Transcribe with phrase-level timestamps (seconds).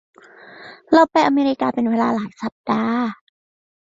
[0.93, 3.07] เราไปอเมริกาเป็นเวลาหลายสัปดาห์